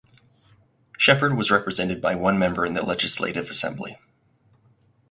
[0.97, 3.99] Shefford was represented by one member in the Legislative Assembly.